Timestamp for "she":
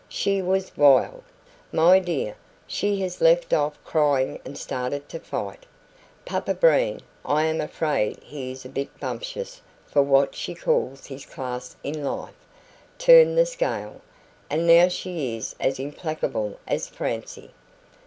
0.09-0.41, 2.65-2.99, 10.33-10.55, 14.87-15.37